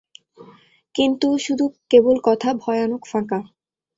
[0.95, 3.39] কিন্তু, শুধু কেবল কথা ভয়ানক ফাঁকা।